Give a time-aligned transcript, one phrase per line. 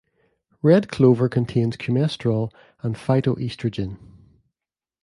[0.63, 3.99] Red clover contains coumestrol, a phytoestrogen.